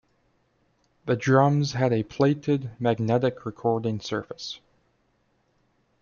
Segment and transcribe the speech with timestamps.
[1.05, 4.59] The drums had a plated magnetic recording surface.